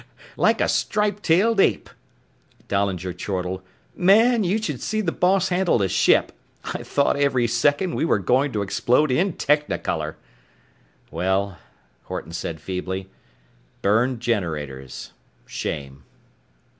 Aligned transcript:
"Like 0.35 0.61
a 0.61 0.67
striped 0.67 1.21
tailed 1.21 1.59
ape," 1.59 1.87
Dahlinger 2.67 3.13
chortled. 3.13 3.61
"Man, 3.95 4.43
you 4.43 4.57
should 4.59 4.81
see 4.81 4.99
the 4.99 5.11
boss 5.11 5.49
handle 5.49 5.79
a 5.83 5.87
ship. 5.87 6.31
I 6.63 6.81
thought 6.81 7.17
every 7.17 7.45
second 7.45 7.93
we 7.93 8.03
were 8.03 8.17
going 8.17 8.51
to 8.53 8.63
explode 8.63 9.11
in 9.11 9.33
technicolor." 9.33 10.15
"Well," 11.11 11.59
Horton 12.05 12.31
said 12.31 12.59
feebly. 12.59 13.09
"Burned 13.83 14.21
generators. 14.21 15.11
Shame." 15.45 16.01